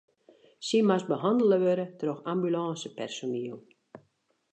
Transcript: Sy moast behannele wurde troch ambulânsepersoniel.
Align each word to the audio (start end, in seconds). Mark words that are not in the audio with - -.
Sy 0.67 0.79
moast 0.87 1.07
behannele 1.11 1.57
wurde 1.65 1.85
troch 1.99 2.21
ambulânsepersoniel. 2.33 3.59